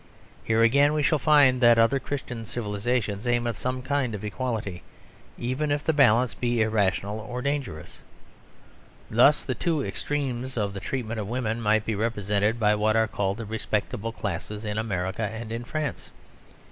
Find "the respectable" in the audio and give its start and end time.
13.37-14.11